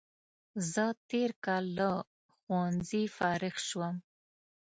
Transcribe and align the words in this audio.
زه 0.71 0.85
تېر 1.09 1.31
کال 1.45 1.65
له 1.77 1.89
ښوونځي 2.37 3.03
فارغ 3.17 3.55
شوم 3.67 3.95